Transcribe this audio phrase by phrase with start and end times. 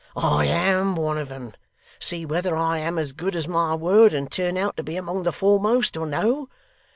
[0.15, 1.53] I AM one of 'em.
[1.99, 5.21] See whether I am as good as my word and turn out to be among
[5.21, 6.49] the foremost, or no.